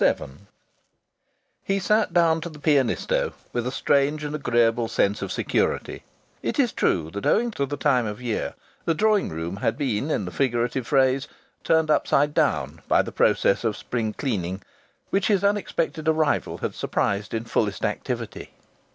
VII 0.03 0.29
He 1.63 1.77
sat 1.77 2.11
down 2.11 2.41
to 2.41 2.49
the 2.49 2.57
pianisto 2.57 3.33
with 3.53 3.67
a 3.67 3.71
strange 3.71 4.23
and 4.23 4.33
agreeable 4.33 4.87
sense 4.87 5.21
of 5.21 5.31
security. 5.31 6.01
It 6.41 6.57
is 6.57 6.71
true 6.71 7.11
that, 7.11 7.27
owing 7.27 7.51
to 7.51 7.67
the 7.67 7.77
time 7.77 8.07
of 8.07 8.19
year, 8.19 8.55
the 8.85 8.95
drawing 8.95 9.29
room 9.29 9.57
had 9.57 9.77
been, 9.77 10.09
in 10.09 10.25
the 10.25 10.31
figurative 10.31 10.87
phrase, 10.87 11.27
turned 11.63 11.91
upside 11.91 12.33
down 12.33 12.81
by 12.87 13.03
the 13.03 13.11
process 13.11 13.63
of 13.63 13.77
spring 13.77 14.13
cleaning, 14.13 14.63
which 15.11 15.27
his 15.27 15.43
unexpected 15.43 16.07
arrival 16.07 16.57
had 16.57 16.73
surprised 16.73 17.31
in 17.31 17.43
fullest 17.45 17.85
activity. 17.85 18.53